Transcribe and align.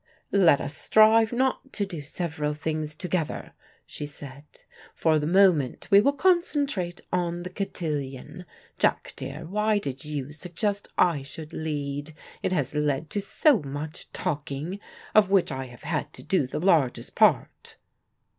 "Let 0.31 0.59
us 0.59 0.75
strive 0.75 1.31
not 1.31 1.73
to 1.73 1.85
do 1.85 2.01
several 2.01 2.55
things 2.55 2.95
together," 2.95 3.53
she 3.85 4.07
said. 4.07 4.45
"For 4.95 5.19
the 5.19 5.27
moment 5.27 5.89
we 5.91 6.01
will 6.01 6.13
concentrate 6.13 7.01
on 7.13 7.43
the 7.43 7.51
cotillion. 7.51 8.45
Jack 8.79 9.13
dear, 9.15 9.45
why 9.45 9.77
did 9.77 10.03
you 10.03 10.31
suggest 10.33 10.87
I 10.97 11.21
should 11.21 11.53
lead? 11.53 12.15
It 12.41 12.51
has 12.51 12.73
led 12.73 13.11
to 13.11 13.21
so 13.21 13.59
much 13.61 14.11
talking, 14.11 14.79
of 15.13 15.29
which 15.29 15.51
I 15.51 15.65
have 15.67 15.83
had 15.83 16.11
to 16.13 16.23
do 16.23 16.47
the 16.47 16.59
largest 16.59 17.13
part." 17.13 17.75